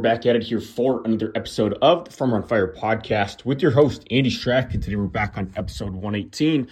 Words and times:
we're 0.00 0.14
back 0.14 0.24
at 0.24 0.34
it 0.34 0.42
here 0.42 0.62
for 0.62 1.02
another 1.04 1.30
episode 1.34 1.76
of 1.82 2.06
the 2.06 2.10
Farmer 2.10 2.36
on 2.36 2.42
Fire 2.42 2.72
podcast 2.74 3.44
with 3.44 3.60
your 3.60 3.72
host, 3.72 4.02
Andy 4.10 4.30
Strack. 4.30 4.72
And 4.72 4.82
today 4.82 4.96
we're 4.96 5.04
back 5.04 5.36
on 5.36 5.52
episode 5.56 5.92
118 5.92 6.68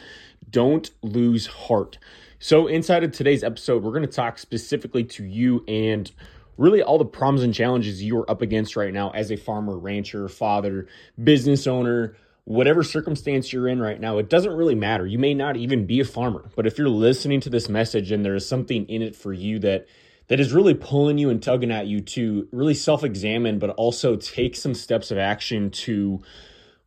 Don't 0.49 0.91
Lose 1.03 1.47
Heart. 1.47 1.99
So, 2.39 2.67
inside 2.67 3.05
of 3.05 3.13
today's 3.13 3.45
episode, 3.45 3.83
we're 3.83 3.91
going 3.91 4.01
to 4.01 4.09
talk 4.09 4.39
specifically 4.39 5.05
to 5.05 5.25
you 5.25 5.63
and 5.69 6.11
really 6.57 6.81
all 6.81 6.97
the 6.97 7.05
problems 7.05 7.43
and 7.43 7.53
challenges 7.53 8.03
you 8.03 8.17
are 8.17 8.31
up 8.31 8.41
against 8.41 8.77
right 8.77 8.95
now 8.95 9.11
as 9.11 9.31
a 9.31 9.37
farmer, 9.37 9.77
rancher, 9.77 10.27
father, 10.31 10.87
business 11.23 11.67
owner, 11.67 12.17
whatever 12.45 12.83
circumstance 12.83 13.53
you're 13.53 13.69
in 13.69 13.79
right 13.79 14.01
now. 14.01 14.17
It 14.17 14.31
doesn't 14.31 14.57
really 14.57 14.75
matter. 14.75 15.07
You 15.07 15.19
may 15.19 15.35
not 15.35 15.59
even 15.59 15.85
be 15.85 16.01
a 16.01 16.07
farmer, 16.07 16.49
but 16.57 16.67
if 16.67 16.79
you're 16.79 16.89
listening 16.89 17.41
to 17.41 17.51
this 17.51 17.69
message 17.69 18.11
and 18.11 18.25
there 18.25 18.37
is 18.37 18.49
something 18.49 18.89
in 18.89 19.03
it 19.03 19.15
for 19.15 19.35
you 19.35 19.59
that 19.59 19.87
that 20.29 20.41
is 20.41 20.53
really 20.53 20.75
pulling 20.75 21.19
you 21.19 21.31
and 21.31 21.43
tugging 21.43 21.71
at 21.71 21.87
you 21.87 22.01
to 22.01 22.49
really 22.53 22.75
self 22.75 23.03
examine, 23.03 23.59
but 23.59 23.71
also 23.71 24.17
take 24.17 24.55
some 24.55 24.75
steps 24.75 25.11
of 25.11 25.19
action 25.19 25.71
to 25.71 26.21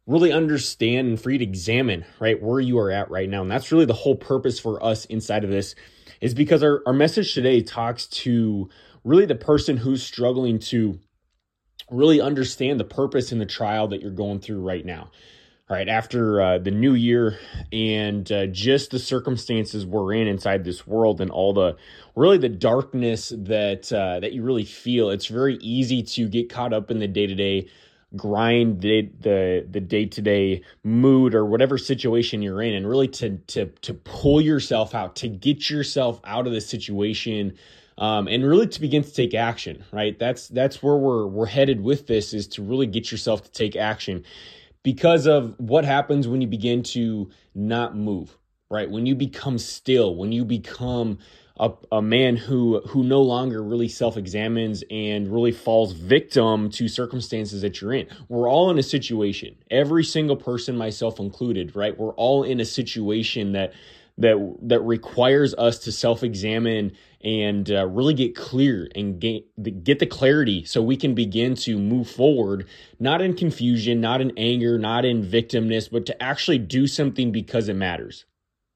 really 0.07 0.31
understand 0.31 1.07
and 1.07 1.21
for 1.21 1.29
you 1.29 1.37
to 1.39 1.43
examine, 1.43 2.05
right, 2.19 2.41
where 2.41 2.59
you 2.59 2.77
are 2.79 2.91
at 2.91 3.11
right 3.11 3.29
now. 3.29 3.41
And 3.41 3.51
that's 3.51 3.71
really 3.71 3.85
the 3.85 3.93
whole 3.93 4.15
purpose 4.15 4.59
for 4.59 4.83
us 4.83 5.05
inside 5.05 5.43
of 5.43 5.49
this, 5.49 5.75
is 6.21 6.33
because 6.33 6.63
our, 6.63 6.81
our 6.85 6.93
message 6.93 7.33
today 7.33 7.61
talks 7.61 8.07
to 8.07 8.69
really 9.03 9.25
the 9.25 9.35
person 9.35 9.77
who's 9.77 10.03
struggling 10.03 10.59
to 10.59 10.99
really 11.89 12.21
understand 12.21 12.79
the 12.79 12.85
purpose 12.85 13.31
in 13.31 13.39
the 13.39 13.45
trial 13.45 13.87
that 13.89 14.01
you're 14.01 14.11
going 14.11 14.39
through 14.39 14.61
right 14.61 14.85
now 14.85 15.09
right 15.71 15.87
after 15.87 16.41
uh, 16.41 16.57
the 16.57 16.69
new 16.69 16.93
year 16.93 17.39
and 17.71 18.29
uh, 18.29 18.45
just 18.47 18.91
the 18.91 18.99
circumstances 18.99 19.85
we're 19.85 20.13
in 20.13 20.27
inside 20.27 20.65
this 20.65 20.85
world 20.85 21.21
and 21.21 21.31
all 21.31 21.53
the 21.53 21.77
really 22.13 22.37
the 22.37 22.49
darkness 22.49 23.29
that 23.29 23.91
uh, 23.93 24.19
that 24.19 24.33
you 24.33 24.43
really 24.43 24.65
feel 24.65 25.09
it's 25.09 25.27
very 25.27 25.55
easy 25.61 26.03
to 26.03 26.27
get 26.27 26.49
caught 26.49 26.73
up 26.73 26.91
in 26.91 26.99
the 26.99 27.07
day-to-day 27.07 27.67
grind 28.17 28.81
the 28.81 29.09
the 29.21 29.65
the 29.71 29.79
day-to-day 29.79 30.61
mood 30.83 31.33
or 31.33 31.45
whatever 31.45 31.77
situation 31.77 32.41
you're 32.41 32.61
in 32.61 32.73
and 32.73 32.85
really 32.87 33.07
to 33.07 33.37
to 33.47 33.67
to 33.81 33.93
pull 33.93 34.41
yourself 34.41 34.93
out 34.93 35.15
to 35.15 35.29
get 35.29 35.69
yourself 35.69 36.19
out 36.25 36.45
of 36.45 36.51
the 36.51 36.59
situation 36.59 37.57
um, 37.97 38.27
and 38.27 38.43
really 38.43 38.67
to 38.67 38.81
begin 38.81 39.03
to 39.03 39.13
take 39.13 39.33
action 39.33 39.85
right? 39.93 40.19
That's 40.19 40.49
that's 40.49 40.83
where 40.83 40.97
we're 40.97 41.27
we're 41.27 41.45
headed 41.45 41.79
with 41.79 42.07
this 42.07 42.33
is 42.33 42.47
to 42.49 42.61
really 42.61 42.87
get 42.87 43.09
yourself 43.09 43.43
to 43.45 43.51
take 43.51 43.77
action 43.77 44.25
because 44.83 45.27
of 45.27 45.55
what 45.59 45.85
happens 45.85 46.27
when 46.27 46.41
you 46.41 46.47
begin 46.47 46.83
to 46.83 47.29
not 47.53 47.95
move, 47.95 48.37
right? 48.69 48.89
When 48.89 49.05
you 49.05 49.15
become 49.15 49.57
still, 49.57 50.15
when 50.15 50.31
you 50.31 50.45
become 50.45 51.19
a, 51.61 51.71
a 51.91 52.01
man 52.01 52.37
who 52.37 52.81
who 52.87 53.03
no 53.03 53.21
longer 53.21 53.61
really 53.61 53.87
self-examines 53.87 54.83
and 54.89 55.31
really 55.31 55.51
falls 55.51 55.93
victim 55.93 56.69
to 56.71 56.87
circumstances 56.87 57.61
that 57.61 57.79
you're 57.79 57.93
in. 57.93 58.07
We're 58.29 58.49
all 58.49 58.71
in 58.71 58.79
a 58.79 58.83
situation. 58.83 59.55
Every 59.69 60.03
single 60.03 60.37
person, 60.37 60.75
myself 60.75 61.19
included, 61.19 61.75
right? 61.75 61.97
We're 61.97 62.13
all 62.13 62.43
in 62.43 62.59
a 62.59 62.65
situation 62.65 63.51
that 63.51 63.73
that 64.21 64.57
that 64.61 64.79
requires 64.81 65.53
us 65.55 65.79
to 65.79 65.91
self-examine 65.91 66.91
and 67.23 67.71
uh, 67.71 67.85
really 67.87 68.13
get 68.13 68.35
clear 68.35 68.87
and 68.95 69.19
get 69.19 69.43
get 69.83 69.99
the 69.99 70.05
clarity 70.05 70.65
so 70.65 70.81
we 70.81 70.97
can 70.97 71.13
begin 71.13 71.55
to 71.55 71.77
move 71.77 72.09
forward 72.09 72.67
not 72.99 73.21
in 73.21 73.35
confusion 73.35 74.01
not 74.01 74.21
in 74.21 74.31
anger 74.37 74.77
not 74.77 75.05
in 75.05 75.23
victimness 75.23 75.89
but 75.91 76.05
to 76.05 76.23
actually 76.23 76.57
do 76.57 76.87
something 76.87 77.31
because 77.31 77.69
it 77.69 77.75
matters 77.75 78.25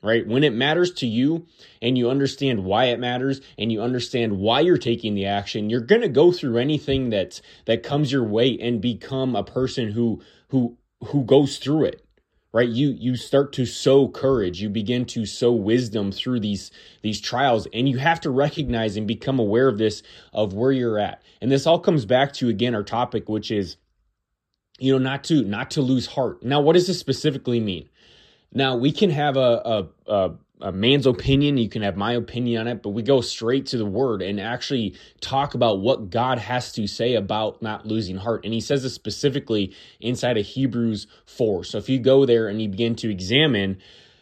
right? 0.06 0.28
When 0.28 0.44
it 0.44 0.54
matters 0.54 0.92
to 0.94 1.08
you 1.08 1.48
and 1.82 1.98
you 1.98 2.12
understand 2.12 2.64
why 2.64 2.86
it 2.86 3.00
matters 3.00 3.42
and 3.58 3.72
you 3.72 3.82
understand 3.82 4.38
why 4.38 4.60
you're 4.60 4.78
taking 4.78 5.16
the 5.16 5.26
action 5.26 5.70
you're 5.70 5.82
going 5.82 6.02
to 6.02 6.10
go 6.10 6.32
through 6.32 6.58
anything 6.58 7.10
that 7.10 7.42
that 7.66 7.84
comes 7.84 8.12
your 8.12 8.24
way 8.24 8.58
and 8.60 8.80
become 8.80 9.36
a 9.36 9.44
person 9.44 9.92
who 9.92 10.22
who 10.50 10.78
who 11.06 11.24
goes 11.24 11.58
through 11.58 11.86
it 11.86 12.05
right? 12.56 12.70
You 12.70 12.92
you 12.92 13.18
start 13.18 13.52
to 13.54 13.66
sow 13.66 14.08
courage. 14.08 14.62
You 14.62 14.70
begin 14.70 15.04
to 15.08 15.26
sow 15.26 15.52
wisdom 15.52 16.14
through 16.14 16.40
these 16.40 16.72
these 17.02 17.20
trials 17.20 17.68
and 17.74 17.90
you 17.90 17.98
have 17.98 18.22
to 18.22 18.30
recognize 18.30 18.96
and 18.96 19.06
become 19.06 19.40
aware 19.40 19.68
of 19.68 19.78
this 19.78 20.02
of 20.32 20.54
where 20.54 20.72
you're 20.72 20.98
at. 20.98 21.22
And 21.42 21.52
this 21.52 21.68
all 21.68 21.80
comes 21.80 22.06
back 22.06 22.32
to 22.36 22.48
again 22.48 22.74
our 22.74 22.82
topic 22.82 23.28
which 23.28 23.52
is 23.52 23.76
you 24.80 24.94
know 24.94 24.98
not 25.00 25.26
to 25.26 25.44
not 25.44 25.70
to 25.72 25.82
lose 25.82 26.08
heart. 26.08 26.44
Now 26.44 26.62
what 26.62 26.74
does 26.74 26.88
this 26.88 26.98
specifically 26.98 27.60
mean? 27.60 27.90
Now 28.54 28.78
we 28.78 28.94
can 28.94 29.10
have 29.10 29.36
a, 29.36 29.90
a, 30.08 30.14
a 30.14 30.32
a 30.62 30.72
man's 30.72 31.06
opinion, 31.06 31.58
you 31.58 31.70
can 31.70 31.82
have 31.82 31.98
my 31.98 32.14
opinion 32.14 32.62
on 32.62 32.68
it, 32.68 32.82
but 32.82 32.90
we 32.90 33.02
go 33.04 33.22
straight 33.22 33.66
to 33.68 33.78
the 33.78 33.86
word 33.86 34.22
and 34.22 34.40
actually 34.40 34.96
talk 35.20 35.54
about 35.54 35.80
what 35.80 36.10
God 36.10 36.40
has 36.40 36.72
to 36.74 36.88
say 36.88 37.16
about 37.16 37.62
not 37.62 37.86
losing 37.86 38.18
heart. 38.18 38.46
And 38.46 38.54
he 38.54 38.62
says 38.62 38.84
this 38.84 38.94
specifically 38.94 39.74
inside 40.00 40.38
of 40.38 40.46
Hebrews 40.46 41.08
4. 41.26 41.66
So 41.66 41.78
if 41.78 41.90
you 41.90 42.00
go 42.00 42.26
there 42.26 42.48
and 42.48 42.62
you 42.62 42.70
begin 42.70 42.96
to 42.98 43.12
examine, 43.12 43.80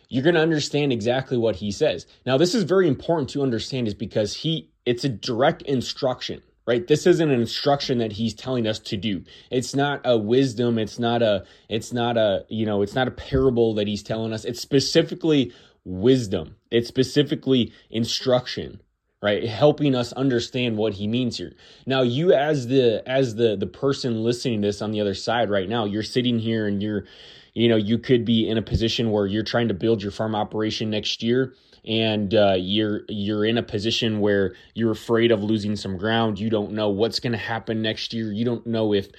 you're 0.10 0.24
going 0.24 0.36
to 0.36 0.42
understand 0.42 0.92
exactly 0.92 1.38
what 1.38 1.58
he 1.58 1.72
says. 1.72 2.08
Now, 2.26 2.38
this 2.38 2.56
is 2.56 2.64
very 2.64 2.88
important 2.88 3.30
to 3.32 3.44
understand 3.44 3.88
is 3.88 3.94
because 3.94 4.36
he 4.38 4.70
it's 4.86 5.04
a 5.04 5.10
direct 5.10 5.62
instruction 5.64 6.42
right 6.66 6.88
this 6.88 7.08
isn't 7.08 7.32
an 7.32 7.40
instruction 7.40 7.98
that 8.00 8.12
he's 8.12 8.34
telling 8.34 8.68
us 8.68 8.80
to 8.80 8.98
do 8.98 9.24
it's 9.50 9.74
not 9.74 10.02
a 10.04 10.18
wisdom 10.18 10.78
it's 10.78 11.00
not 11.00 11.22
a 11.22 11.46
it's 11.70 11.94
not 11.94 12.18
a 12.18 12.46
you 12.50 12.66
know 12.66 12.82
it's 12.82 12.96
not 12.96 13.08
a 13.08 13.12
parable 13.12 13.74
that 13.74 13.88
he's 13.88 14.04
telling 14.04 14.34
us 14.34 14.44
it's 14.46 14.62
specifically 14.62 15.54
wisdom. 15.86 16.56
It's 16.72 16.88
specifically 16.88 17.74
instruction, 17.90 18.82
right? 19.22 19.44
Helping 19.44 19.96
us 19.96 20.14
understand 20.14 20.78
what 20.78 20.94
he 20.94 21.08
means 21.08 21.38
here. 21.38 21.54
Now, 21.86 22.02
you 22.02 22.34
as 22.34 22.68
the 22.68 23.04
as 23.08 23.36
the 23.36 23.56
the 23.56 23.68
person 23.68 24.24
listening 24.24 24.62
to 24.62 24.68
this 24.68 24.82
on 24.82 24.92
the 24.92 25.02
other 25.02 25.16
side 25.16 25.50
right 25.50 25.70
now, 25.70 25.86
you're 25.86 26.04
sitting 26.04 26.40
here 26.40 26.68
and 26.68 26.82
you're 26.82 27.06
you 27.54 27.70
know, 27.70 27.76
you 27.76 28.00
could 28.00 28.26
be 28.26 28.50
in 28.50 28.58
a 28.58 28.64
position 28.64 29.12
where 29.12 29.28
you're 29.28 29.44
trying 29.44 29.68
to 29.68 29.76
build 29.76 30.02
your 30.02 30.12
farm 30.12 30.34
operation 30.34 30.90
next 30.90 31.22
year 31.22 31.54
and 31.86 32.34
uh, 32.34 32.56
you're 32.58 33.02
you're 33.10 33.46
in 33.46 33.58
a 33.58 33.64
position 33.64 34.20
where 34.20 34.56
you're 34.74 34.92
afraid 34.92 35.32
of 35.32 35.44
losing 35.44 35.76
some 35.76 35.98
ground. 35.98 36.40
You 36.40 36.50
don't 36.50 36.72
know 36.72 36.90
what's 36.90 37.20
going 37.20 37.34
to 37.34 37.38
happen 37.38 37.82
next 37.82 38.14
year. 38.14 38.32
You 38.32 38.46
don't 38.46 38.66
know 38.66 38.94
if 38.94 39.10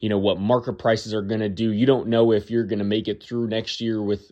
you 0.00 0.08
know 0.08 0.18
what 0.18 0.38
market 0.40 0.74
prices 0.74 1.12
are 1.12 1.22
going 1.22 1.40
to 1.40 1.48
do. 1.48 1.72
You 1.72 1.86
don't 1.86 2.08
know 2.08 2.32
if 2.32 2.50
you're 2.50 2.64
going 2.64 2.78
to 2.78 2.84
make 2.84 3.08
it 3.08 3.22
through 3.22 3.48
next 3.48 3.80
year 3.80 4.00
with 4.00 4.30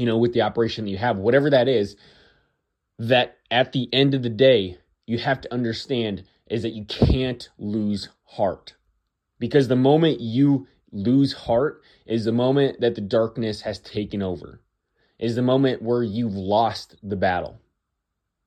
you 0.00 0.06
know, 0.06 0.16
with 0.16 0.32
the 0.32 0.40
operation 0.40 0.86
that 0.86 0.90
you 0.90 0.96
have, 0.96 1.18
whatever 1.18 1.50
that 1.50 1.68
is, 1.68 1.94
that 2.98 3.36
at 3.50 3.72
the 3.72 3.86
end 3.92 4.14
of 4.14 4.22
the 4.22 4.30
day, 4.30 4.78
you 5.06 5.18
have 5.18 5.42
to 5.42 5.52
understand 5.52 6.24
is 6.46 6.62
that 6.62 6.72
you 6.72 6.86
can't 6.86 7.50
lose 7.58 8.08
heart. 8.24 8.76
Because 9.38 9.68
the 9.68 9.76
moment 9.76 10.18
you 10.20 10.66
lose 10.90 11.34
heart 11.34 11.82
is 12.06 12.24
the 12.24 12.32
moment 12.32 12.80
that 12.80 12.94
the 12.94 13.02
darkness 13.02 13.60
has 13.60 13.78
taken 13.78 14.22
over, 14.22 14.62
is 15.18 15.34
the 15.36 15.42
moment 15.42 15.82
where 15.82 16.02
you've 16.02 16.32
lost 16.32 16.96
the 17.02 17.16
battle. 17.16 17.60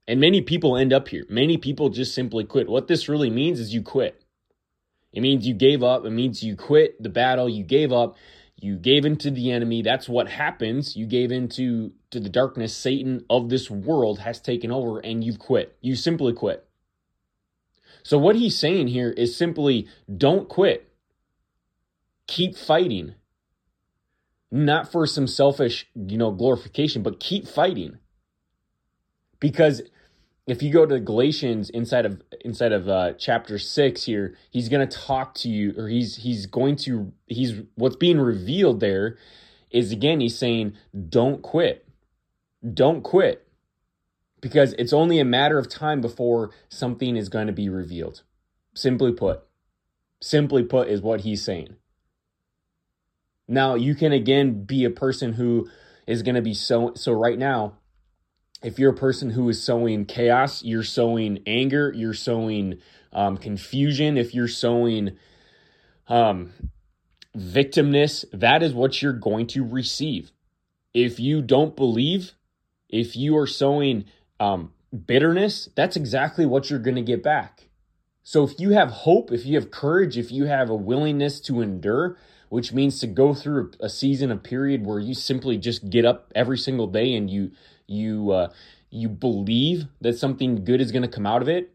And 0.07 0.19
many 0.19 0.41
people 0.41 0.75
end 0.75 0.91
up 0.91 1.07
here. 1.07 1.23
Many 1.29 1.57
people 1.57 1.89
just 1.89 2.15
simply 2.15 2.45
quit. 2.45 2.67
What 2.67 2.87
this 2.87 3.07
really 3.07 3.29
means 3.29 3.59
is 3.59 3.75
you 3.75 3.83
quit. 3.83 4.23
It 5.13 5.21
means 5.21 5.45
you 5.45 5.53
gave 5.53 5.83
up. 5.83 6.03
It 6.03 6.09
means 6.09 6.41
you 6.41 6.55
quit 6.55 7.01
the 7.01 7.09
battle. 7.09 7.47
You 7.47 7.63
gave 7.63 7.93
up 7.93 8.15
you 8.63 8.77
gave 8.77 9.03
into 9.03 9.29
the 9.29 9.51
enemy. 9.51 9.81
That's 9.81 10.07
what 10.07 10.29
happens. 10.29 10.95
You 10.95 11.05
gave 11.05 11.33
into 11.33 11.91
to 12.11 12.19
the 12.21 12.29
darkness 12.29 12.73
satan 12.73 13.25
of 13.29 13.49
this 13.49 13.69
world 13.69 14.19
has 14.19 14.39
taken 14.39 14.71
over 14.71 14.99
and 14.99 15.21
you've 15.21 15.39
quit. 15.39 15.77
You 15.81 15.97
simply 15.97 16.31
quit. 16.31 16.65
So 18.03 18.17
what 18.17 18.37
he's 18.37 18.57
saying 18.57 18.87
here 18.87 19.09
is 19.09 19.35
simply 19.35 19.87
don't 20.15 20.47
quit. 20.47 20.89
Keep 22.27 22.55
fighting. 22.55 23.15
Not 24.49 24.89
for 24.89 25.05
some 25.07 25.27
selfish 25.27 25.87
you 25.93 26.17
know 26.17 26.31
glorification 26.31 27.03
but 27.03 27.19
keep 27.19 27.45
fighting. 27.45 27.97
Because 29.41 29.81
if 30.45 30.61
you 30.61 30.71
go 30.71 30.85
to 30.85 30.99
Galatians 30.99 31.69
inside 31.69 32.05
of 32.05 32.21
inside 32.41 32.73
of 32.73 32.89
uh, 32.89 33.13
chapter 33.13 33.57
six 33.57 34.03
here, 34.03 34.35
he's 34.51 34.69
going 34.69 34.87
to 34.87 34.97
talk 34.97 35.33
to 35.35 35.49
you, 35.49 35.73
or 35.77 35.87
he's 35.87 36.17
he's 36.17 36.45
going 36.45 36.75
to 36.77 37.13
he's 37.27 37.61
what's 37.75 37.95
being 37.95 38.19
revealed 38.19 38.79
there 38.79 39.17
is 39.71 39.91
again 39.91 40.19
he's 40.19 40.37
saying 40.37 40.73
don't 41.09 41.41
quit, 41.41 41.87
don't 42.73 43.01
quit, 43.01 43.47
because 44.41 44.73
it's 44.73 44.93
only 44.93 45.19
a 45.19 45.25
matter 45.25 45.57
of 45.57 45.69
time 45.69 46.01
before 46.01 46.51
something 46.67 47.15
is 47.15 47.29
going 47.29 47.47
to 47.47 47.53
be 47.53 47.69
revealed. 47.69 48.23
Simply 48.75 49.13
put, 49.13 49.43
simply 50.21 50.63
put 50.63 50.89
is 50.89 51.01
what 51.01 51.21
he's 51.21 51.43
saying. 51.43 51.75
Now 53.47 53.75
you 53.75 53.95
can 53.95 54.11
again 54.11 54.65
be 54.65 54.83
a 54.83 54.89
person 54.89 55.33
who 55.33 55.69
is 56.05 56.21
going 56.21 56.35
to 56.35 56.41
be 56.41 56.53
so 56.53 56.93
so 56.95 57.13
right 57.13 57.39
now 57.39 57.77
if 58.63 58.79
you're 58.79 58.91
a 58.91 58.95
person 58.95 59.29
who 59.31 59.49
is 59.49 59.61
sowing 59.61 60.05
chaos, 60.05 60.63
you're 60.63 60.83
sowing 60.83 61.43
anger, 61.45 61.91
you're 61.93 62.13
sowing 62.13 62.79
um, 63.11 63.37
confusion, 63.37 64.17
if 64.17 64.33
you're 64.33 64.47
sowing 64.47 65.17
um, 66.07 66.51
victimness, 67.37 68.25
that 68.31 68.63
is 68.63 68.73
what 68.73 69.01
you're 69.01 69.13
going 69.13 69.47
to 69.47 69.63
receive. 69.63 70.31
If 70.93 71.19
you 71.19 71.41
don't 71.41 71.75
believe, 71.75 72.33
if 72.89 73.15
you 73.15 73.37
are 73.37 73.47
sowing 73.47 74.05
um, 74.39 74.73
bitterness, 75.07 75.69
that's 75.75 75.95
exactly 75.95 76.45
what 76.45 76.69
you're 76.69 76.79
going 76.79 76.95
to 76.95 77.01
get 77.01 77.21
back. 77.21 77.67
So 78.23 78.43
if 78.43 78.59
you 78.59 78.69
have 78.71 78.89
hope, 78.89 79.31
if 79.31 79.45
you 79.45 79.55
have 79.55 79.71
courage, 79.71 80.17
if 80.17 80.31
you 80.31 80.45
have 80.45 80.69
a 80.69 80.75
willingness 80.75 81.41
to 81.41 81.61
endure, 81.61 82.17
which 82.47 82.71
means 82.71 82.99
to 82.99 83.07
go 83.07 83.33
through 83.33 83.71
a 83.79 83.89
season, 83.89 84.31
a 84.31 84.37
period 84.37 84.85
where 84.85 84.99
you 84.99 85.13
simply 85.13 85.57
just 85.57 85.89
get 85.89 86.05
up 86.05 86.31
every 86.35 86.57
single 86.57 86.87
day 86.87 87.13
and 87.15 87.29
you 87.29 87.51
you 87.93 88.31
uh, 88.31 88.49
you 88.89 89.09
believe 89.09 89.85
that 90.01 90.17
something 90.17 90.63
good 90.65 90.81
is 90.81 90.91
going 90.91 91.03
to 91.03 91.07
come 91.07 91.25
out 91.25 91.41
of 91.41 91.47
it. 91.47 91.71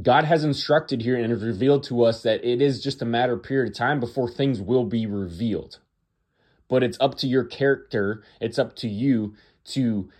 God 0.00 0.24
has 0.24 0.42
instructed 0.42 1.02
here 1.02 1.16
and 1.16 1.30
has 1.30 1.42
revealed 1.42 1.84
to 1.84 2.04
us 2.04 2.22
that 2.22 2.44
it 2.44 2.60
is 2.60 2.82
just 2.82 3.02
a 3.02 3.04
matter 3.04 3.34
of 3.34 3.42
period 3.42 3.70
of 3.70 3.76
time 3.76 4.00
before 4.00 4.28
things 4.28 4.60
will 4.60 4.84
be 4.84 5.06
revealed. 5.06 5.78
But 6.68 6.82
it's 6.82 6.98
up 7.00 7.16
to 7.18 7.28
your 7.28 7.44
character, 7.44 8.24
it's 8.40 8.58
up 8.58 8.74
to 8.76 8.88
you 8.88 9.34
to 9.66 10.10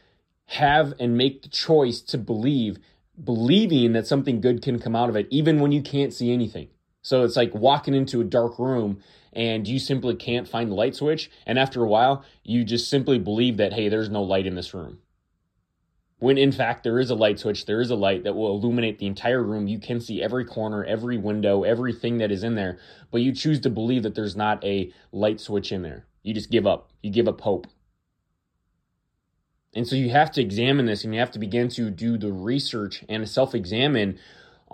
have 0.47 0.95
and 1.01 1.17
make 1.17 1.43
the 1.43 1.49
choice 1.49 2.01
to 2.03 2.19
believe 2.19 2.79
believing 3.23 3.93
that 3.93 4.07
something 4.07 4.41
good 4.41 4.63
can 4.63 4.79
come 4.79 4.97
out 4.97 5.09
of 5.09 5.17
it, 5.17 5.27
even 5.31 5.61
when 5.61 5.73
you 5.73 5.83
can't 5.83 6.13
see 6.13 6.33
anything. 6.33 6.69
So 7.05 7.23
it's 7.23 7.37
like 7.37 7.55
walking 7.55 7.95
into 7.95 8.23
a 8.23 8.25
dark 8.25 8.59
room 8.59 9.01
and 9.35 9.69
you 9.69 9.79
simply 9.79 10.15
can't 10.17 10.49
find 10.49 10.71
the 10.71 10.75
light 10.75 10.97
switch. 10.97 11.31
And 11.47 11.59
after 11.59 11.83
a 11.83 11.87
while, 11.87 12.25
you 12.43 12.65
just 12.65 12.89
simply 12.89 13.19
believe 13.19 13.59
that, 13.59 13.75
hey, 13.75 13.91
there's 13.91 14.09
no 14.09 14.23
light 14.23 14.47
in 14.47 14.55
this 14.55 14.73
room. 14.73 14.99
When 16.19 16.39
in 16.39 16.51
fact, 16.51 16.83
there 16.83 16.99
is 16.99 17.11
a 17.11 17.15
light 17.15 17.39
switch, 17.39 17.67
there 17.67 17.83
is 17.83 17.91
a 17.91 17.95
light 17.95 18.25
that 18.25 18.35
will 18.35 18.57
illuminate 18.57 18.99
the 18.99 19.07
entire 19.07 19.43
room. 19.43 19.69
You 19.69 19.79
can 19.79 20.01
see 20.01 20.23
every 20.23 20.47
corner, 20.47 20.83
every 20.83 21.19
window, 21.19 21.63
everything 21.63 22.17
that 22.19 22.33
is 22.33 22.43
in 22.43 22.55
there, 22.55 22.79
but 23.11 23.21
you 23.21 23.33
choose 23.33 23.61
to 23.61 23.71
believe 23.71 24.03
that 24.05 24.15
there's 24.15 24.35
not 24.35 24.65
a 24.65 24.91
light 25.13 25.41
switch 25.41 25.73
in 25.73 25.83
there. 25.83 26.07
You 26.23 26.33
just 26.33 26.51
give 26.51 26.67
up. 26.67 26.89
You 27.03 27.11
give 27.11 27.29
up 27.29 27.43
hope. 27.43 27.67
And 29.75 29.87
so 29.87 29.95
you 29.95 30.09
have 30.09 30.31
to 30.33 30.41
examine 30.41 30.87
this 30.87 31.05
and 31.05 31.13
you 31.13 31.21
have 31.21 31.33
to 31.33 31.39
begin 31.39 31.69
to 31.71 31.91
do 31.91 32.17
the 32.17 32.33
research 32.33 33.05
and 33.11 33.29
self 33.29 33.55
examine 33.55 34.19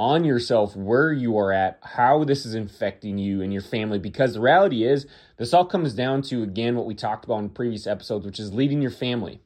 on 0.00 0.25
yourself 0.25 0.75
where 0.75 1.12
you 1.12 1.37
are 1.37 1.52
at, 1.52 1.79
how 1.82 2.25
this 2.25 2.47
is 2.47 2.55
infecting 2.55 3.19
you 3.19 3.43
and 3.43 3.52
your 3.52 3.61
family. 3.61 3.99
Because 3.99 4.32
the 4.32 4.41
reality 4.41 4.82
is, 4.82 5.06
this 5.37 5.52
all 5.52 5.67
comes 5.67 5.93
down 5.93 6.23
to, 6.23 6.43
again, 6.43 6.75
what 6.75 6.87
we 6.87 6.94
talked 6.94 7.26
about 7.26 7.41
in 7.41 7.50
previous 7.50 7.87
episodes, 7.87 8.25
which 8.25 8.41
is 8.41 8.55
leading 8.55 8.81
your 8.81 8.91
family. 8.91 9.43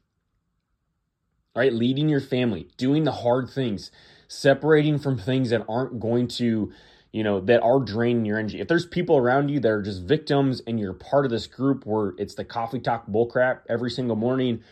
All 1.56 1.60
right, 1.60 1.72
leading 1.72 2.08
your 2.08 2.20
family, 2.20 2.68
doing 2.76 3.02
the 3.02 3.10
hard 3.10 3.50
things, 3.50 3.90
separating 4.28 5.00
from 5.00 5.18
things 5.18 5.50
that 5.50 5.66
aren't 5.68 5.98
going 5.98 6.28
to, 6.28 6.72
you 7.10 7.24
know, 7.24 7.40
that 7.40 7.60
are 7.60 7.80
draining 7.80 8.24
your 8.24 8.38
energy. 8.38 8.60
If 8.60 8.68
there's 8.68 8.86
people 8.86 9.16
around 9.16 9.48
you 9.48 9.58
that 9.58 9.68
are 9.68 9.82
just 9.82 10.02
victims 10.02 10.62
and 10.68 10.78
you're 10.78 10.92
part 10.92 11.24
of 11.24 11.32
this 11.32 11.48
group 11.48 11.84
where 11.84 12.12
it's 12.16 12.36
the 12.36 12.44
coffee 12.44 12.78
talk 12.78 13.08
bullcrap 13.08 13.62
every 13.68 13.90
single 13.90 14.16
morning, 14.16 14.62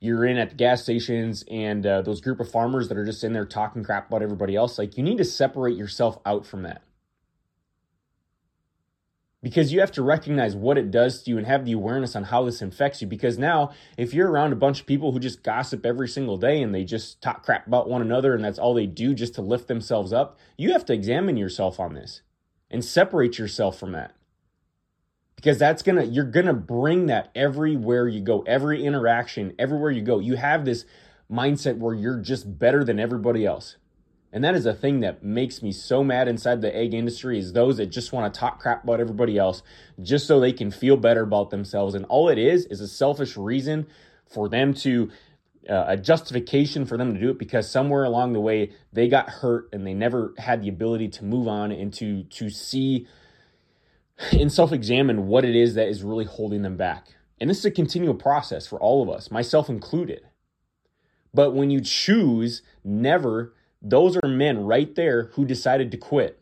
you're 0.00 0.24
in 0.24 0.36
at 0.36 0.50
the 0.50 0.56
gas 0.56 0.82
stations 0.82 1.44
and 1.50 1.86
uh, 1.86 2.02
those 2.02 2.20
group 2.20 2.40
of 2.40 2.50
farmers 2.50 2.88
that 2.88 2.98
are 2.98 3.04
just 3.04 3.24
in 3.24 3.32
there 3.32 3.46
talking 3.46 3.82
crap 3.82 4.08
about 4.08 4.22
everybody 4.22 4.54
else 4.54 4.78
like 4.78 4.96
you 4.96 5.02
need 5.02 5.18
to 5.18 5.24
separate 5.24 5.76
yourself 5.76 6.18
out 6.26 6.46
from 6.46 6.62
that. 6.62 6.82
Because 9.42 9.72
you 9.72 9.80
have 9.80 9.92
to 9.92 10.02
recognize 10.02 10.56
what 10.56 10.76
it 10.76 10.90
does 10.90 11.22
to 11.22 11.30
you 11.30 11.38
and 11.38 11.46
have 11.46 11.64
the 11.64 11.72
awareness 11.72 12.16
on 12.16 12.24
how 12.24 12.44
this 12.44 12.62
infects 12.62 13.00
you. 13.00 13.06
Because 13.06 13.38
now 13.38 13.70
if 13.96 14.12
you're 14.12 14.30
around 14.30 14.52
a 14.52 14.56
bunch 14.56 14.80
of 14.80 14.86
people 14.86 15.12
who 15.12 15.20
just 15.20 15.44
gossip 15.44 15.86
every 15.86 16.08
single 16.08 16.36
day 16.36 16.60
and 16.60 16.74
they 16.74 16.82
just 16.82 17.22
talk 17.22 17.44
crap 17.44 17.66
about 17.66 17.88
one 17.88 18.02
another 18.02 18.34
and 18.34 18.44
that's 18.44 18.58
all 18.58 18.74
they 18.74 18.86
do 18.86 19.14
just 19.14 19.34
to 19.34 19.42
lift 19.42 19.68
themselves 19.68 20.12
up 20.12 20.38
you 20.56 20.72
have 20.72 20.84
to 20.86 20.92
examine 20.92 21.36
yourself 21.36 21.78
on 21.78 21.94
this 21.94 22.22
and 22.70 22.84
separate 22.84 23.38
yourself 23.38 23.78
from 23.78 23.92
that 23.92 24.16
because 25.36 25.58
that's 25.58 25.82
gonna 25.82 26.04
you're 26.04 26.24
gonna 26.24 26.54
bring 26.54 27.06
that 27.06 27.30
everywhere 27.34 28.08
you 28.08 28.20
go 28.20 28.40
every 28.42 28.84
interaction 28.84 29.54
everywhere 29.58 29.90
you 29.90 30.02
go. 30.02 30.18
You 30.18 30.36
have 30.36 30.64
this 30.64 30.84
mindset 31.30 31.78
where 31.78 31.94
you're 31.94 32.18
just 32.18 32.58
better 32.58 32.84
than 32.84 32.98
everybody 32.98 33.46
else. 33.46 33.76
And 34.32 34.44
that 34.44 34.54
is 34.54 34.66
a 34.66 34.74
thing 34.74 35.00
that 35.00 35.22
makes 35.22 35.62
me 35.62 35.72
so 35.72 36.04
mad 36.04 36.28
inside 36.28 36.60
the 36.60 36.74
egg 36.74 36.92
industry 36.92 37.38
is 37.38 37.52
those 37.52 37.78
that 37.78 37.86
just 37.86 38.12
want 38.12 38.32
to 38.32 38.38
talk 38.38 38.60
crap 38.60 38.84
about 38.84 39.00
everybody 39.00 39.38
else 39.38 39.62
just 40.02 40.26
so 40.26 40.40
they 40.40 40.52
can 40.52 40.70
feel 40.70 40.96
better 40.96 41.22
about 41.22 41.50
themselves. 41.50 41.94
And 41.94 42.04
all 42.06 42.28
it 42.28 42.38
is 42.38 42.66
is 42.66 42.80
a 42.80 42.88
selfish 42.88 43.36
reason 43.36 43.86
for 44.26 44.48
them 44.48 44.74
to 44.74 45.10
uh, 45.68 45.84
a 45.88 45.96
justification 45.96 46.86
for 46.86 46.96
them 46.96 47.14
to 47.14 47.20
do 47.20 47.30
it 47.30 47.38
because 47.38 47.70
somewhere 47.70 48.04
along 48.04 48.32
the 48.32 48.40
way 48.40 48.72
they 48.92 49.08
got 49.08 49.28
hurt 49.28 49.68
and 49.72 49.86
they 49.86 49.94
never 49.94 50.34
had 50.38 50.62
the 50.62 50.68
ability 50.68 51.08
to 51.08 51.24
move 51.24 51.48
on 51.48 51.72
and 51.72 51.92
to 51.94 52.22
to 52.24 52.50
see 52.50 53.06
and 54.32 54.52
self 54.52 54.72
examine 54.72 55.26
what 55.26 55.44
it 55.44 55.54
is 55.54 55.74
that 55.74 55.88
is 55.88 56.02
really 56.02 56.24
holding 56.24 56.62
them 56.62 56.76
back. 56.76 57.14
And 57.40 57.50
this 57.50 57.58
is 57.58 57.64
a 57.66 57.70
continual 57.70 58.14
process 58.14 58.66
for 58.66 58.80
all 58.80 59.02
of 59.02 59.10
us, 59.10 59.30
myself 59.30 59.68
included. 59.68 60.22
But 61.34 61.52
when 61.52 61.70
you 61.70 61.80
choose 61.82 62.62
never, 62.82 63.54
those 63.82 64.16
are 64.16 64.28
men 64.28 64.64
right 64.64 64.94
there 64.94 65.30
who 65.34 65.44
decided 65.44 65.90
to 65.90 65.98
quit. 65.98 66.40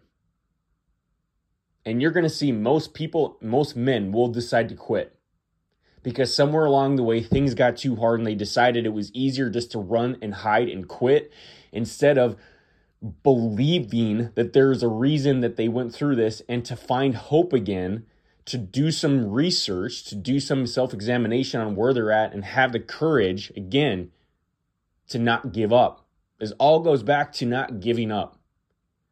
And 1.85 2.01
you're 2.01 2.13
going 2.13 2.25
to 2.25 2.31
see 2.31 2.53
most 2.53 2.95
people, 2.95 3.37
most 3.43 3.77
men 3.77 4.13
will 4.13 4.29
decide 4.29 4.69
to 4.69 4.75
quit 4.75 5.15
because 6.05 6.33
somewhere 6.33 6.67
along 6.67 6.97
the 6.97 7.03
way 7.03 7.23
things 7.23 7.55
got 7.55 7.77
too 7.77 7.97
hard 7.97 8.21
and 8.21 8.27
they 8.27 8.35
decided 8.37 8.87
it 8.87 8.91
was 8.91 9.13
easier 9.13 9.51
just 9.51 9.73
to 9.73 9.79
run 9.79 10.17
and 10.23 10.33
hide 10.33 10.69
and 10.69 10.87
quit 10.87 11.33
instead 11.73 12.17
of 12.17 12.37
believing 13.23 14.31
that 14.35 14.53
there's 14.53 14.83
a 14.83 14.89
reason 14.89 15.41
that 15.41 15.57
they 15.57 15.69
went 15.69 15.95
through 15.95 16.17
this 16.17 16.43
and 16.49 16.65
to 16.65 16.77
find 16.77 17.15
hope 17.15 17.53
again, 17.53 18.07
to 18.47 18.59
do 18.59 18.91
some 18.91 19.31
research, 19.31 20.05
to 20.05 20.15
do 20.15 20.41
some 20.41 20.67
self 20.67 20.95
examination 20.95 21.61
on 21.61 21.75
where 21.77 21.93
they're 21.93 22.11
at, 22.11 22.33
and 22.33 22.45
have 22.45 22.73
the 22.73 22.81
courage 22.81 23.53
again 23.57 24.11
to 25.09 25.19
not 25.19 25.53
give 25.53 25.73
up. 25.73 26.07
This 26.39 26.53
all 26.53 26.81
goes 26.81 27.03
back 27.03 27.33
to 27.35 27.47
not 27.47 27.81
giving 27.81 28.11
up. 28.11 28.39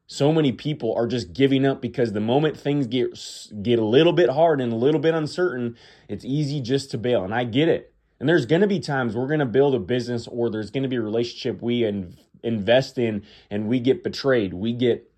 So 0.06 0.32
many 0.32 0.52
people 0.52 0.94
are 0.94 1.06
just 1.06 1.32
giving 1.32 1.64
up 1.64 1.80
because 1.80 2.12
the 2.12 2.20
moment 2.20 2.58
things 2.58 2.86
get 2.86 3.18
get 3.62 3.78
a 3.78 3.84
little 3.84 4.12
bit 4.12 4.30
hard 4.30 4.60
and 4.60 4.72
a 4.72 4.76
little 4.76 5.00
bit 5.00 5.14
uncertain, 5.14 5.76
it's 6.08 6.24
easy 6.24 6.60
just 6.60 6.90
to 6.90 6.98
bail. 6.98 7.24
And 7.24 7.34
I 7.34 7.44
get 7.44 7.68
it. 7.68 7.94
And 8.20 8.28
there's 8.28 8.46
going 8.46 8.60
to 8.60 8.68
be 8.68 8.78
times 8.78 9.16
we're 9.16 9.26
going 9.26 9.40
to 9.40 9.46
build 9.46 9.74
a 9.74 9.78
business 9.78 10.28
or 10.28 10.50
there's 10.50 10.70
going 10.70 10.82
to 10.82 10.88
be 10.88 10.96
a 10.96 11.02
relationship 11.02 11.62
we 11.62 11.84
and 11.84 12.16
invest 12.42 12.98
in 12.98 13.24
and 13.50 13.68
we 13.68 13.80
get 13.80 14.02
betrayed. 14.02 14.54
We 14.54 14.72
get 14.72 15.08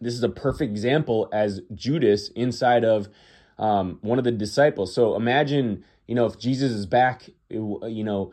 this 0.00 0.14
is 0.14 0.22
a 0.22 0.28
perfect 0.28 0.70
example 0.70 1.28
as 1.32 1.60
Judas 1.74 2.28
inside 2.30 2.84
of 2.84 3.08
um, 3.58 3.98
one 4.00 4.18
of 4.18 4.24
the 4.24 4.32
disciples. 4.32 4.94
So 4.94 5.14
imagine, 5.14 5.84
you 6.06 6.14
know, 6.14 6.26
if 6.26 6.38
Jesus 6.38 6.72
is 6.72 6.86
back, 6.86 7.28
you 7.50 8.04
know, 8.04 8.32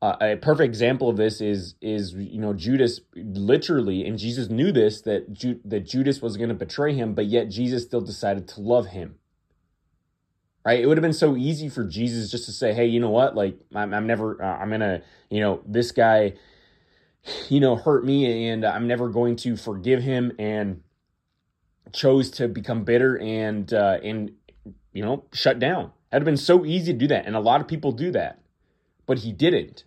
uh, 0.00 0.16
a 0.20 0.36
perfect 0.36 0.64
example 0.64 1.08
of 1.08 1.16
this 1.16 1.40
is 1.40 1.76
is 1.80 2.12
you 2.14 2.40
know 2.40 2.52
Judas 2.52 3.00
literally, 3.14 4.04
and 4.04 4.18
Jesus 4.18 4.48
knew 4.48 4.72
this 4.72 5.00
that 5.02 5.32
Ju- 5.32 5.60
that 5.64 5.86
Judas 5.86 6.20
was 6.20 6.36
going 6.36 6.48
to 6.48 6.56
betray 6.56 6.92
him, 6.92 7.14
but 7.14 7.26
yet 7.26 7.48
Jesus 7.48 7.84
still 7.84 8.00
decided 8.00 8.48
to 8.48 8.60
love 8.60 8.86
him. 8.86 9.14
Right? 10.64 10.80
It 10.80 10.86
would 10.86 10.96
have 10.96 11.02
been 11.02 11.12
so 11.12 11.36
easy 11.36 11.68
for 11.68 11.84
Jesus 11.84 12.32
just 12.32 12.46
to 12.46 12.52
say, 12.52 12.72
"Hey, 12.72 12.86
you 12.86 12.98
know 12.98 13.10
what? 13.10 13.36
Like, 13.36 13.58
I'm, 13.74 13.94
I'm 13.94 14.06
never, 14.08 14.42
uh, 14.42 14.58
I'm 14.58 14.70
gonna, 14.70 15.02
you 15.30 15.40
know, 15.40 15.60
this 15.66 15.92
guy." 15.92 16.34
You 17.48 17.60
know, 17.60 17.76
hurt 17.76 18.04
me 18.04 18.48
and 18.48 18.64
I'm 18.64 18.86
never 18.86 19.08
going 19.08 19.36
to 19.36 19.56
forgive 19.56 20.02
him 20.02 20.32
and 20.38 20.82
chose 21.92 22.30
to 22.32 22.48
become 22.48 22.84
bitter 22.84 23.18
and 23.18 23.72
uh, 23.72 23.98
and 24.02 24.32
you 24.92 25.02
know 25.04 25.24
shut 25.32 25.58
down. 25.58 25.92
It'd 26.12 26.22
have 26.22 26.24
been 26.24 26.36
so 26.36 26.64
easy 26.64 26.92
to 26.92 26.98
do 26.98 27.06
that, 27.08 27.26
and 27.26 27.36
a 27.36 27.40
lot 27.40 27.60
of 27.60 27.68
people 27.68 27.92
do 27.92 28.10
that, 28.12 28.40
but 29.06 29.18
he 29.18 29.32
didn't. 29.32 29.84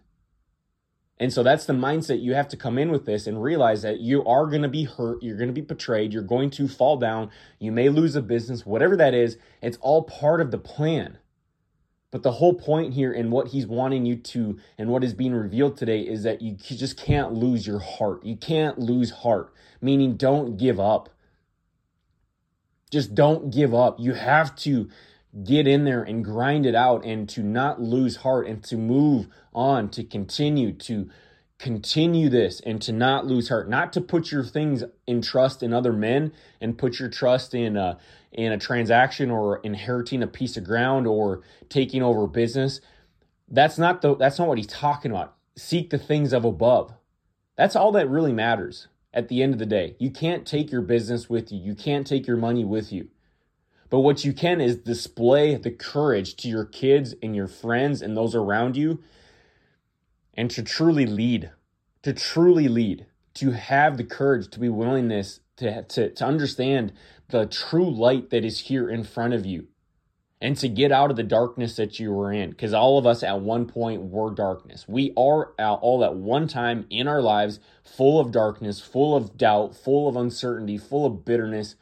And 1.18 1.32
so 1.32 1.44
that's 1.44 1.66
the 1.66 1.74
mindset 1.74 2.22
you 2.22 2.34
have 2.34 2.50
to 2.50 2.58
come 2.58 2.78
in 2.78 2.92
with 2.92 3.06
this 3.06 3.26
and 3.26 3.42
realize 3.42 3.84
that 3.84 4.02
you 4.02 4.26
are 4.26 4.48
going 4.48 4.64
to 4.64 4.68
be 4.68 4.84
hurt, 4.84 5.24
you're 5.24 5.38
going 5.38 5.48
to 5.48 5.54
be 5.54 5.62
betrayed, 5.62 6.12
you're 6.12 6.22
going 6.22 6.50
to 6.52 6.68
fall 6.68 6.98
down, 6.98 7.30
you 7.58 7.72
may 7.72 7.88
lose 7.88 8.18
a 8.18 8.22
business, 8.22 8.66
whatever 8.66 8.98
that 8.98 9.14
is. 9.14 9.38
It's 9.62 9.78
all 9.78 10.04
part 10.04 10.42
of 10.42 10.52
the 10.52 10.58
plan. 10.58 11.18
But 12.16 12.24
the 12.24 12.32
whole 12.32 12.54
point 12.54 12.94
here 12.94 13.12
and 13.12 13.30
what 13.30 13.50
he's 13.50 13.68
wanting 13.68 14.06
you 14.06 14.16
to, 14.16 14.58
and 14.78 14.88
what 14.88 15.04
is 15.04 15.14
being 15.14 15.34
revealed 15.34 15.76
today, 15.76 16.00
is 16.00 16.24
that 16.24 16.42
you 16.42 16.54
just 16.54 16.96
can't 16.96 17.34
lose 17.34 17.68
your 17.68 17.80
heart. 17.80 18.24
You 18.24 18.38
can't 18.38 18.80
lose 18.80 19.12
heart, 19.12 19.54
meaning 19.82 20.16
don't 20.16 20.56
give 20.56 20.80
up. 20.80 21.10
Just 22.90 23.16
don't 23.16 23.54
give 23.54 23.74
up. 23.74 24.00
You 24.00 24.14
have 24.14 24.56
to 24.60 24.88
get 25.44 25.68
in 25.68 25.84
there 25.84 26.04
and 26.04 26.24
grind 26.24 26.66
it 26.66 26.74
out 26.74 27.04
and 27.04 27.28
to 27.28 27.44
not 27.44 27.82
lose 27.82 28.16
heart 28.16 28.48
and 28.48 28.64
to 28.64 28.78
move 28.78 29.28
on, 29.54 29.90
to 29.90 30.02
continue 30.02 30.72
to 30.72 31.10
continue 31.60 32.30
this 32.30 32.62
and 32.62 32.82
to 32.82 32.94
not 32.94 33.26
lose 33.26 33.50
heart, 33.50 33.70
not 33.70 33.92
to 33.92 34.00
put 34.00 34.32
your 34.32 34.44
things 34.46 34.86
in 35.06 35.22
trust 35.22 35.62
in 35.62 35.74
other 35.74 35.92
men 35.92 36.32
and 36.62 36.78
put 36.78 36.98
your 36.98 37.10
trust 37.10 37.54
in 37.54 37.76
a, 37.76 37.98
in 38.36 38.52
a 38.52 38.60
transaction 38.60 39.32
or 39.32 39.60
inheriting 39.60 40.24
a 40.24 40.28
piece 40.28 40.58
of 40.58 40.64
ground 40.66 41.08
or 41.08 41.42
taking 41.70 42.04
over 42.04 42.28
business. 42.28 42.82
That's 43.50 43.78
not 43.80 44.02
the 44.02 44.16
that's 44.16 44.40
not 44.40 44.48
what 44.50 44.60
he's 44.60 44.68
talking 44.68 45.12
about. 45.12 45.36
Seek 45.58 45.90
the 45.90 45.98
things 45.98 46.34
of 46.34 46.46
above. 46.46 46.94
That's 47.58 47.76
all 47.76 47.92
that 47.94 48.10
really 48.10 48.34
matters 48.34 48.88
at 49.14 49.30
the 49.30 49.44
end 49.44 49.54
of 49.54 49.60
the 49.60 49.66
day. 49.66 49.96
You 50.00 50.12
can't 50.12 50.46
take 50.46 50.72
your 50.72 50.82
business 50.82 51.30
with 51.30 51.52
you. 51.52 51.60
You 51.60 51.76
can't 51.76 52.08
take 52.08 52.28
your 52.28 52.38
money 52.38 52.66
with 52.66 52.92
you. 52.94 53.10
But 53.90 54.02
what 54.02 54.26
you 54.26 54.34
can 54.34 54.62
is 54.62 54.78
display 54.78 55.56
the 55.56 55.72
courage 55.72 56.36
to 56.38 56.50
your 56.50 56.66
kids 56.66 57.16
and 57.24 57.36
your 57.36 57.48
friends 57.48 58.02
and 58.02 58.18
those 58.18 58.36
around 58.36 58.78
you 58.78 59.02
and 60.34 60.52
to 60.52 60.64
truly 60.64 61.06
lead, 61.06 61.52
to 62.04 62.14
truly 62.14 62.68
lead. 62.68 63.06
to 63.36 63.52
have 63.52 63.98
the 63.98 64.04
courage, 64.04 64.50
to 64.50 64.60
be 64.60 64.70
willingness 64.70 65.42
to, 65.58 65.84
to, 65.84 66.10
to 66.10 66.26
understand 66.26 66.94
the 67.30 67.46
true 67.46 67.90
light 67.90 68.30
that 68.30 68.46
is 68.46 68.62
here 68.62 68.90
in 68.90 69.04
front 69.04 69.34
of 69.34 69.46
you 69.46 69.68
and 70.42 70.58
to 70.58 70.68
get 70.68 70.92
out 70.92 71.10
of 71.10 71.18
the 71.18 71.24
darkness 71.24 71.76
that 71.78 72.00
you 72.00 72.12
were 72.12 72.32
in. 72.32 72.50
Because 72.52 72.74
all 72.74 72.98
of 72.98 73.08
us 73.08 73.24
at 73.24 73.42
one 73.42 73.66
point 73.66 74.04
were 74.04 74.32
darkness. 74.32 74.86
We 74.88 75.12
are 75.18 75.54
all 75.58 76.04
at 76.04 76.16
one 76.16 76.48
time 76.48 76.86
in 76.90 77.08
our 77.08 77.22
lives 77.22 77.60
full 77.84 78.20
of 78.20 78.32
darkness, 78.32 78.80
full 78.80 79.16
of 79.16 79.38
doubt, 79.38 79.76
full 79.76 80.08
of 80.08 80.16
uncertainty, 80.16 80.78
full 80.78 81.06
of 81.06 81.26
bitterness. 81.26 81.76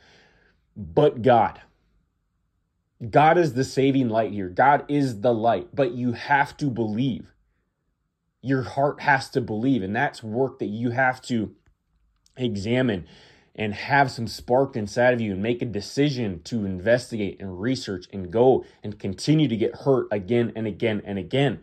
But 0.77 1.21
God, 1.21 1.61
God 3.09 3.37
is 3.37 3.53
the 3.53 3.63
saving 3.63 4.09
light 4.09 4.31
here. 4.31 4.49
God 4.49 4.85
is 4.87 5.21
the 5.21 5.33
light, 5.33 5.69
but 5.73 5.93
you 5.93 6.13
have 6.13 6.55
to 6.57 6.67
believe. 6.67 7.33
Your 8.41 8.63
heart 8.63 9.01
has 9.01 9.29
to 9.31 9.41
believe, 9.41 9.83
and 9.83 9.95
that's 9.95 10.21
work 10.21 10.59
that 10.59 10.67
you 10.67 10.91
have 10.91 11.21
to 11.23 11.55
examine 12.37 13.07
and 13.55 13.73
have 13.73 14.09
some 14.09 14.27
spark 14.27 14.75
inside 14.75 15.13
of 15.13 15.21
you 15.21 15.33
and 15.33 15.43
make 15.43 15.61
a 15.61 15.65
decision 15.65 16.41
to 16.43 16.65
investigate 16.65 17.39
and 17.39 17.61
research 17.61 18.07
and 18.11 18.31
go 18.31 18.65
and 18.81 18.97
continue 18.97 19.47
to 19.47 19.55
get 19.55 19.75
hurt 19.75 20.07
again 20.11 20.51
and 20.55 20.65
again 20.65 21.01
and 21.05 21.19
again. 21.19 21.59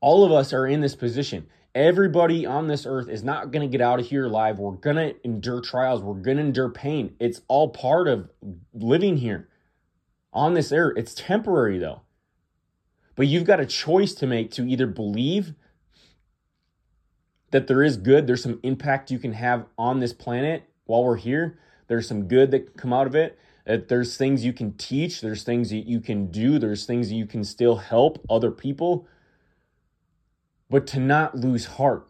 All 0.00 0.24
of 0.24 0.32
us 0.32 0.52
are 0.52 0.66
in 0.66 0.80
this 0.80 0.94
position. 0.94 1.46
Everybody 1.74 2.44
on 2.44 2.66
this 2.66 2.86
earth 2.86 3.08
is 3.08 3.22
not 3.22 3.50
going 3.50 3.68
to 3.68 3.70
get 3.70 3.80
out 3.84 4.00
of 4.00 4.06
here 4.06 4.26
alive. 4.26 4.58
We're 4.58 4.72
going 4.72 4.96
to 4.96 5.14
endure 5.24 5.60
trials. 5.60 6.02
We're 6.02 6.14
going 6.14 6.36
to 6.36 6.42
endure 6.42 6.70
pain. 6.70 7.14
It's 7.18 7.40
all 7.48 7.70
part 7.70 8.08
of 8.08 8.30
living 8.74 9.18
here 9.18 9.48
on 10.32 10.54
this 10.54 10.72
earth. 10.72 10.98
It's 10.98 11.14
temporary 11.14 11.78
though. 11.78 12.02
But 13.16 13.26
you've 13.26 13.44
got 13.44 13.58
a 13.58 13.66
choice 13.66 14.14
to 14.14 14.26
make 14.26 14.50
to 14.52 14.68
either 14.68 14.86
believe 14.86 15.54
that 17.50 17.66
there 17.66 17.82
is 17.82 17.96
good, 17.96 18.26
there's 18.26 18.42
some 18.42 18.60
impact 18.62 19.10
you 19.10 19.18
can 19.18 19.32
have 19.32 19.66
on 19.78 20.00
this 20.00 20.12
planet 20.12 20.64
while 20.84 21.04
we're 21.04 21.16
here. 21.16 21.58
There's 21.86 22.06
some 22.06 22.28
good 22.28 22.50
that 22.50 22.66
can 22.66 22.74
come 22.76 22.92
out 22.92 23.06
of 23.06 23.14
it. 23.14 23.38
That 23.64 23.88
there's 23.88 24.16
things 24.16 24.44
you 24.44 24.52
can 24.52 24.72
teach, 24.72 25.20
there's 25.20 25.42
things 25.42 25.70
that 25.70 25.86
you 25.86 26.00
can 26.00 26.30
do, 26.30 26.58
there's 26.58 26.86
things 26.86 27.10
that 27.10 27.14
you 27.14 27.26
can 27.26 27.44
still 27.44 27.76
help 27.76 28.24
other 28.30 28.50
people. 28.50 29.06
But 30.70 30.86
to 30.88 31.00
not 31.00 31.34
lose 31.34 31.66
heart. 31.66 32.06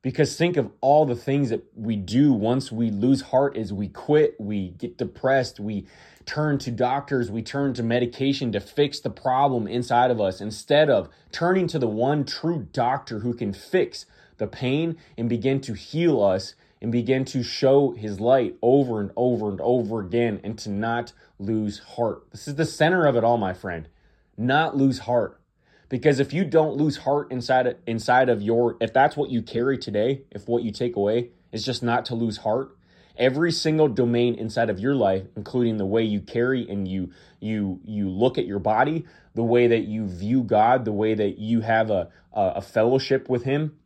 Because 0.00 0.36
think 0.36 0.58
of 0.58 0.70
all 0.82 1.06
the 1.06 1.16
things 1.16 1.48
that 1.48 1.64
we 1.74 1.96
do 1.96 2.32
once 2.32 2.70
we 2.70 2.90
lose 2.90 3.22
heart 3.22 3.56
is 3.56 3.72
we 3.72 3.88
quit, 3.88 4.36
we 4.38 4.70
get 4.70 4.98
depressed, 4.98 5.58
we 5.58 5.86
turn 6.26 6.58
to 6.58 6.70
doctors, 6.70 7.30
we 7.30 7.42
turn 7.42 7.72
to 7.74 7.82
medication 7.82 8.52
to 8.52 8.60
fix 8.60 9.00
the 9.00 9.08
problem 9.08 9.66
inside 9.66 10.10
of 10.10 10.20
us 10.20 10.42
instead 10.42 10.90
of 10.90 11.08
turning 11.32 11.66
to 11.68 11.78
the 11.78 11.88
one 11.88 12.24
true 12.24 12.68
doctor 12.72 13.20
who 13.20 13.32
can 13.32 13.54
fix 13.54 14.04
the 14.38 14.46
pain 14.46 14.96
and 15.16 15.28
begin 15.28 15.60
to 15.62 15.74
heal 15.74 16.22
us 16.22 16.54
and 16.80 16.92
begin 16.92 17.24
to 17.24 17.42
show 17.42 17.92
his 17.92 18.20
light 18.20 18.56
over 18.60 19.00
and 19.00 19.10
over 19.16 19.48
and 19.48 19.60
over 19.60 20.00
again 20.00 20.40
and 20.44 20.58
to 20.58 20.70
not 20.70 21.12
lose 21.38 21.78
heart. 21.78 22.30
This 22.30 22.46
is 22.46 22.56
the 22.56 22.66
center 22.66 23.06
of 23.06 23.16
it 23.16 23.24
all, 23.24 23.38
my 23.38 23.54
friend. 23.54 23.88
Not 24.36 24.76
lose 24.76 25.00
heart. 25.00 25.40
Because 25.88 26.18
if 26.20 26.32
you 26.32 26.44
don't 26.44 26.76
lose 26.76 26.98
heart 26.98 27.30
inside 27.30 27.66
of, 27.66 27.76
inside 27.86 28.28
of 28.28 28.42
your 28.42 28.76
if 28.80 28.92
that's 28.92 29.16
what 29.16 29.30
you 29.30 29.42
carry 29.42 29.78
today, 29.78 30.22
if 30.30 30.48
what 30.48 30.62
you 30.62 30.72
take 30.72 30.96
away 30.96 31.30
is 31.52 31.64
just 31.64 31.82
not 31.82 32.04
to 32.06 32.14
lose 32.14 32.38
heart, 32.38 32.76
every 33.16 33.52
single 33.52 33.88
domain 33.88 34.34
inside 34.34 34.70
of 34.70 34.80
your 34.80 34.94
life, 34.94 35.22
including 35.36 35.76
the 35.76 35.86
way 35.86 36.02
you 36.02 36.20
carry 36.20 36.68
and 36.68 36.88
you 36.88 37.12
you 37.40 37.80
you 37.84 38.08
look 38.08 38.38
at 38.38 38.46
your 38.46 38.58
body, 38.58 39.04
the 39.34 39.44
way 39.44 39.68
that 39.68 39.84
you 39.84 40.06
view 40.06 40.42
God, 40.42 40.84
the 40.84 40.92
way 40.92 41.14
that 41.14 41.38
you 41.38 41.60
have 41.60 41.90
a 41.90 42.08
a, 42.32 42.54
a 42.56 42.62
fellowship 42.62 43.28
with 43.28 43.44
him, 43.44 43.76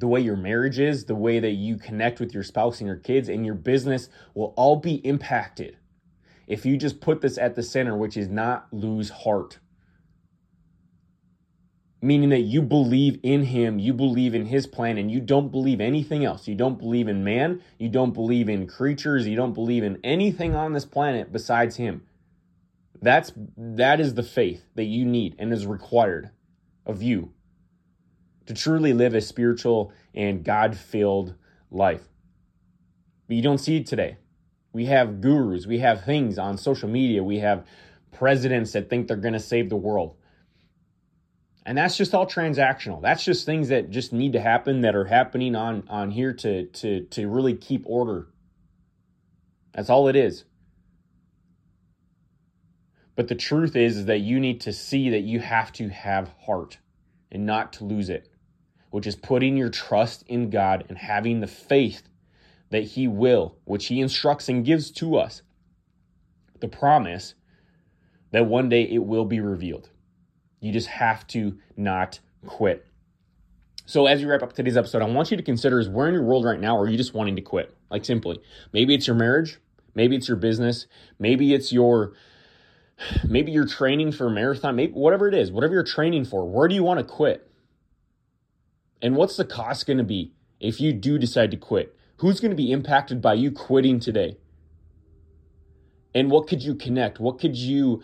the 0.00 0.08
way 0.08 0.20
your 0.20 0.36
marriage 0.36 0.78
is, 0.78 1.04
the 1.04 1.14
way 1.14 1.38
that 1.38 1.52
you 1.52 1.76
connect 1.76 2.20
with 2.20 2.32
your 2.32 2.42
spouse 2.42 2.80
and 2.80 2.86
your 2.86 2.96
kids 2.96 3.28
and 3.28 3.44
your 3.44 3.54
business 3.54 4.08
will 4.34 4.54
all 4.56 4.76
be 4.76 4.94
impacted 5.06 5.76
if 6.46 6.64
you 6.64 6.76
just 6.78 7.00
put 7.00 7.20
this 7.20 7.36
at 7.36 7.54
the 7.54 7.62
center, 7.62 7.96
which 7.96 8.16
is 8.16 8.28
not 8.28 8.66
lose 8.72 9.10
heart. 9.10 9.58
Meaning 12.02 12.30
that 12.30 12.40
you 12.40 12.62
believe 12.62 13.20
in 13.22 13.44
him, 13.44 13.78
you 13.78 13.92
believe 13.92 14.34
in 14.34 14.46
his 14.46 14.66
plan, 14.66 14.96
and 14.96 15.10
you 15.10 15.20
don't 15.20 15.52
believe 15.52 15.82
anything 15.82 16.24
else. 16.24 16.48
You 16.48 16.54
don't 16.54 16.78
believe 16.78 17.06
in 17.06 17.22
man, 17.22 17.62
you 17.78 17.90
don't 17.90 18.12
believe 18.12 18.48
in 18.48 18.66
creatures, 18.66 19.28
you 19.28 19.36
don't 19.36 19.52
believe 19.52 19.84
in 19.84 19.98
anything 20.02 20.54
on 20.54 20.72
this 20.72 20.86
planet 20.86 21.30
besides 21.30 21.76
him. 21.76 22.06
That's 23.02 23.32
that 23.56 24.00
is 24.00 24.14
the 24.14 24.22
faith 24.22 24.64
that 24.76 24.84
you 24.84 25.04
need 25.04 25.36
and 25.38 25.52
is 25.52 25.66
required 25.66 26.30
of 26.86 27.02
you 27.02 27.34
to 28.46 28.54
truly 28.54 28.92
live 28.92 29.14
a 29.14 29.20
spiritual 29.20 29.92
and 30.14 30.44
God 30.44 30.76
filled 30.76 31.34
life. 31.70 32.02
But 33.28 33.36
you 33.36 33.42
don't 33.42 33.58
see 33.58 33.76
it 33.76 33.86
today. 33.86 34.18
We 34.72 34.86
have 34.86 35.20
gurus, 35.20 35.66
we 35.66 35.78
have 35.78 36.04
things 36.04 36.38
on 36.38 36.56
social 36.56 36.88
media, 36.88 37.22
we 37.22 37.38
have 37.38 37.66
presidents 38.12 38.72
that 38.72 38.88
think 38.88 39.08
they're 39.08 39.16
going 39.16 39.34
to 39.34 39.40
save 39.40 39.68
the 39.68 39.76
world. 39.76 40.16
And 41.66 41.76
that's 41.76 41.96
just 41.96 42.14
all 42.14 42.26
transactional. 42.26 43.02
That's 43.02 43.24
just 43.24 43.46
things 43.46 43.68
that 43.68 43.90
just 43.90 44.12
need 44.12 44.32
to 44.32 44.40
happen 44.40 44.80
that 44.80 44.96
are 44.96 45.04
happening 45.04 45.54
on 45.54 45.86
on 45.88 46.10
here 46.10 46.32
to 46.32 46.66
to 46.66 47.04
to 47.04 47.28
really 47.28 47.54
keep 47.54 47.84
order. 47.86 48.28
That's 49.72 49.90
all 49.90 50.08
it 50.08 50.16
is. 50.16 50.44
But 53.14 53.28
the 53.28 53.34
truth 53.34 53.76
is, 53.76 53.98
is 53.98 54.06
that 54.06 54.20
you 54.20 54.40
need 54.40 54.62
to 54.62 54.72
see 54.72 55.10
that 55.10 55.20
you 55.20 55.40
have 55.40 55.72
to 55.74 55.88
have 55.90 56.30
heart 56.46 56.78
and 57.30 57.44
not 57.44 57.74
to 57.74 57.84
lose 57.84 58.08
it 58.08 58.29
which 58.90 59.06
is 59.06 59.16
putting 59.16 59.56
your 59.56 59.68
trust 59.68 60.24
in 60.26 60.50
God 60.50 60.84
and 60.88 60.98
having 60.98 61.40
the 61.40 61.46
faith 61.46 62.02
that 62.70 62.82
He 62.82 63.08
will, 63.08 63.56
which 63.64 63.86
He 63.86 64.00
instructs 64.00 64.48
and 64.48 64.64
gives 64.64 64.90
to 64.92 65.16
us, 65.16 65.42
the 66.60 66.68
promise 66.68 67.34
that 68.32 68.46
one 68.46 68.68
day 68.68 68.82
it 68.82 69.04
will 69.04 69.24
be 69.24 69.40
revealed. 69.40 69.88
You 70.60 70.72
just 70.72 70.88
have 70.88 71.26
to 71.28 71.58
not 71.76 72.20
quit. 72.46 72.86
So, 73.86 74.06
as 74.06 74.20
you 74.20 74.28
wrap 74.28 74.42
up 74.42 74.52
today's 74.52 74.76
episode, 74.76 75.02
I 75.02 75.06
want 75.06 75.30
you 75.30 75.36
to 75.36 75.42
consider 75.42 75.80
is 75.80 75.88
where 75.88 76.06
in 76.06 76.14
your 76.14 76.22
world 76.22 76.44
right 76.44 76.60
now 76.60 76.78
are 76.78 76.88
you 76.88 76.96
just 76.96 77.14
wanting 77.14 77.36
to 77.36 77.42
quit? 77.42 77.74
Like, 77.90 78.04
simply, 78.04 78.40
maybe 78.72 78.94
it's 78.94 79.06
your 79.06 79.16
marriage, 79.16 79.58
maybe 79.94 80.14
it's 80.14 80.28
your 80.28 80.36
business, 80.36 80.86
maybe 81.18 81.54
it's 81.54 81.72
your 81.72 82.12
maybe 83.28 83.50
you're 83.50 83.66
training 83.66 84.12
for 84.12 84.26
a 84.26 84.30
marathon, 84.30 84.76
maybe 84.76 84.92
whatever 84.92 85.26
it 85.26 85.34
is, 85.34 85.50
whatever 85.50 85.74
you're 85.74 85.82
training 85.82 86.24
for, 86.24 86.48
where 86.48 86.68
do 86.68 86.74
you 86.74 86.84
want 86.84 86.98
to 86.98 87.04
quit? 87.04 87.49
And 89.02 89.16
what's 89.16 89.36
the 89.36 89.44
cost 89.44 89.86
going 89.86 89.98
to 89.98 90.04
be 90.04 90.32
if 90.60 90.80
you 90.80 90.92
do 90.92 91.18
decide 91.18 91.50
to 91.52 91.56
quit? 91.56 91.96
Who's 92.18 92.40
going 92.40 92.50
to 92.50 92.56
be 92.56 92.72
impacted 92.72 93.22
by 93.22 93.34
you 93.34 93.50
quitting 93.50 93.98
today? 93.98 94.36
And 96.14 96.30
what 96.30 96.48
could 96.48 96.62
you 96.62 96.74
connect? 96.74 97.20
What 97.20 97.38
could 97.38 97.56
you 97.56 98.02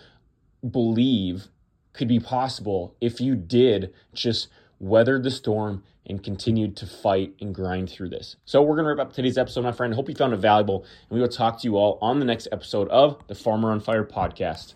believe 0.69 1.49
could 1.93 2.09
be 2.09 2.21
possible 2.21 2.95
if 3.01 3.21
you 3.21 3.35
did 3.35 3.93
just 4.15 4.49
weather 4.79 5.19
the 5.19 5.31
storm 5.31 5.83
and 6.05 6.23
continued 6.23 6.77
to 6.77 6.87
fight 6.87 7.35
and 7.41 7.55
grind 7.55 7.91
through 7.91 8.09
this. 8.09 8.37
So 8.45 8.63
we're 8.63 8.77
going 8.77 8.85
to 8.85 8.95
wrap 8.95 9.09
up 9.09 9.13
today's 9.13 9.37
episode, 9.37 9.63
my 9.63 9.73
friend. 9.73 9.93
Hope 9.93 10.09
you 10.09 10.15
found 10.15 10.33
it 10.33 10.37
valuable, 10.37 10.85
and 11.11 11.17
we 11.17 11.21
will 11.21 11.29
talk 11.29 11.61
to 11.61 11.69
you 11.69 11.77
all 11.77 11.99
on 12.01 12.21
the 12.21 12.25
next 12.25 12.47
episode 12.53 12.89
of 12.89 13.21
the 13.27 13.35
Farmer 13.35 13.73
on 13.73 13.81
Fire 13.81 14.05
podcast. 14.05 14.75